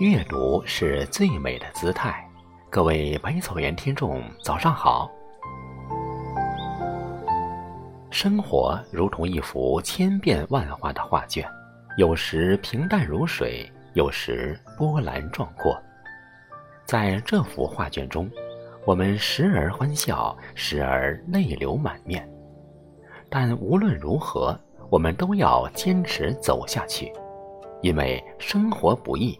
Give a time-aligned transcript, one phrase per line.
[0.00, 2.24] 阅读是最美的姿态。
[2.70, 5.10] 各位百草园听众，早上好。
[8.08, 11.44] 生活如同一幅千变万化的画卷，
[11.96, 15.76] 有时平淡如水，有时波澜壮阔。
[16.84, 18.30] 在这幅画卷中，
[18.86, 22.26] 我们时而欢笑，时而泪流满面。
[23.28, 24.56] 但无论如何，
[24.90, 27.12] 我们都要坚持走下去，
[27.82, 29.36] 因为生活不易。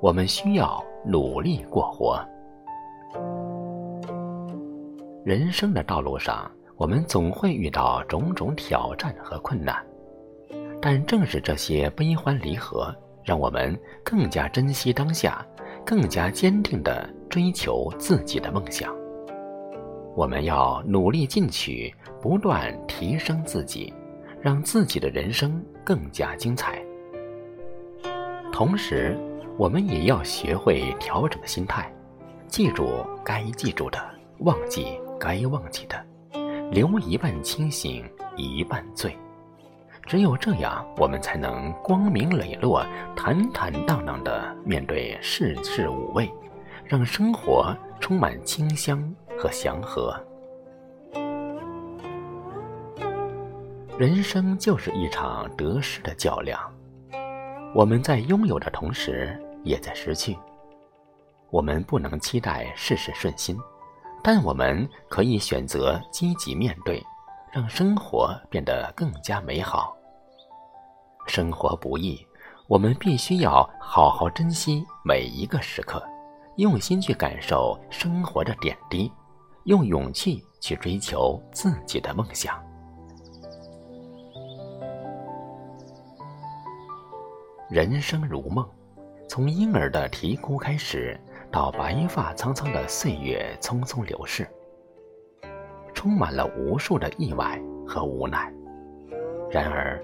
[0.00, 2.24] 我们需要努力过活。
[5.24, 9.84] 人生的道路上，我们总会遇到种种挑战和困难，
[10.80, 15.44] 但正是这些悲欢离合，让我们更加珍惜当下，
[15.84, 18.94] 更加坚定地追求自己的梦想。
[20.14, 23.92] 我们要努力进取，不断提升自己，
[24.40, 26.80] 让自己的人生更加精彩。
[28.52, 29.16] 同时，
[29.58, 31.92] 我们也要学会调整心态，
[32.46, 33.98] 记住该记住的，
[34.38, 36.06] 忘记该忘记的，
[36.70, 39.18] 留一半清醒，一半醉。
[40.06, 42.86] 只有这样，我们才能光明磊落、
[43.16, 46.32] 坦坦荡荡地面对世事五味，
[46.84, 50.16] 让生活充满清香和祥和。
[53.98, 56.60] 人生就是一场得失的较量，
[57.74, 59.36] 我们在拥有的同时。
[59.64, 60.36] 也在失去。
[61.50, 63.58] 我们不能期待事事顺心，
[64.22, 67.02] 但我们可以选择积极面对，
[67.50, 69.96] 让生活变得更加美好。
[71.26, 72.18] 生活不易，
[72.66, 76.02] 我们必须要好好珍惜每一个时刻，
[76.56, 79.10] 用心去感受生活的点滴，
[79.64, 82.62] 用勇气去追求自己的梦想。
[87.70, 88.68] 人生如梦。
[89.38, 91.16] 从婴儿的啼哭开始，
[91.48, 94.44] 到白发苍苍的岁月匆匆流逝，
[95.94, 97.56] 充满了无数的意外
[97.86, 98.52] 和无奈。
[99.48, 100.02] 然而，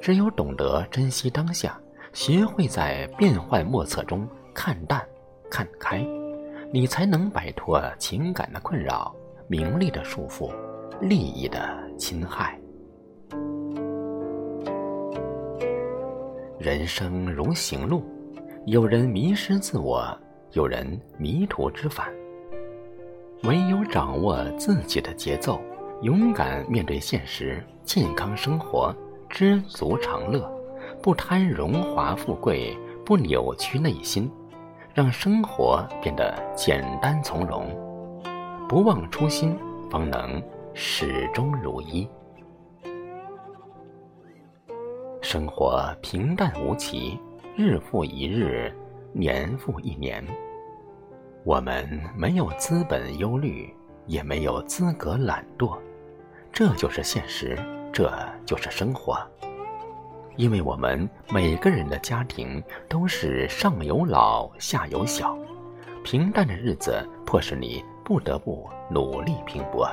[0.00, 1.76] 只有懂得珍惜当下，
[2.12, 5.04] 学会在变幻莫测中看淡、
[5.50, 6.06] 看开，
[6.72, 9.12] 你才能摆脱情感的困扰、
[9.48, 10.54] 名利的束缚、
[11.00, 12.56] 利益的侵害。
[16.60, 18.04] 人生如行路。
[18.64, 20.04] 有人迷失自我，
[20.52, 22.08] 有人迷途知返。
[23.44, 25.60] 唯有掌握自己的节奏，
[26.02, 28.94] 勇敢面对现实，健康生活，
[29.28, 30.50] 知足常乐，
[31.00, 34.30] 不贪荣华富贵，不扭曲内心，
[34.92, 37.68] 让生活变得简单从容，
[38.68, 39.56] 不忘初心，
[39.88, 40.42] 方能
[40.74, 42.06] 始终如一。
[45.22, 47.18] 生活平淡无奇。
[47.60, 48.72] 日复一日，
[49.12, 50.24] 年复一年，
[51.42, 53.74] 我们没有资本忧虑，
[54.06, 55.76] 也没有资格懒惰，
[56.52, 57.58] 这就是现实，
[57.92, 59.18] 这就是生活。
[60.36, 65.36] 因为我们每个人的家庭都是上有老下有小，
[66.04, 69.90] 平淡的日子迫使你不得不努力拼搏。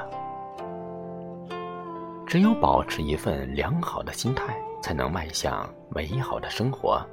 [2.28, 7.04] 只有保持一份良好的心态，才能迈向美好的生活。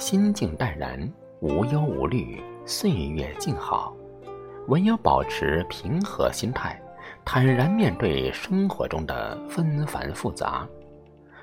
[0.00, 0.98] 心静淡然，
[1.40, 3.94] 无忧无虑，岁月静好。
[4.68, 6.80] 唯有保持平和心态，
[7.22, 10.66] 坦然面对生活中的纷繁复杂，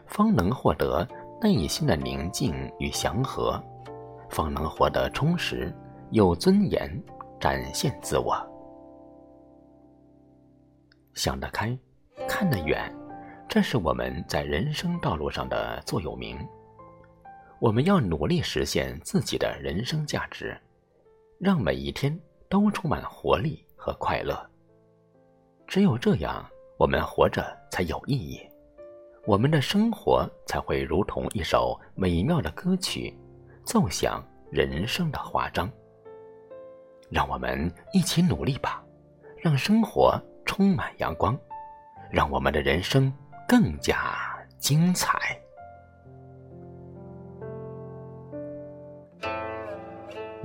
[0.07, 1.07] 方能获得
[1.39, 3.63] 内心的宁静与祥和，
[4.27, 5.71] 方能活得充实、
[6.09, 6.91] 有尊严，
[7.39, 8.35] 展现自我。
[11.13, 11.77] 想得开，
[12.27, 12.91] 看得远，
[13.47, 16.39] 这是我们在人生道路上的座右铭。
[17.59, 20.55] 我们要努力实现自己的人生价值，
[21.39, 24.47] 让每一天都充满活力和快乐。
[25.65, 26.47] 只有这样，
[26.77, 28.39] 我们活着才有意义，
[29.25, 33.11] 我们的生活才会如同一首美妙的歌曲，
[33.65, 35.67] 奏响人生的华章。
[37.09, 38.83] 让我们一起努力吧，
[39.37, 41.35] 让生活充满阳光，
[42.11, 43.11] 让我们的人生
[43.47, 44.15] 更加
[44.59, 45.41] 精彩。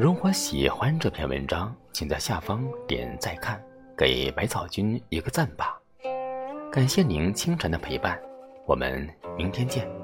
[0.03, 3.63] 如果喜欢这篇文章，请在下方点再看，
[3.97, 5.81] 给百草君一个赞吧。
[6.73, 8.21] 感谢您清晨的陪伴，
[8.67, 9.09] 我们
[9.39, 10.02] 明天见。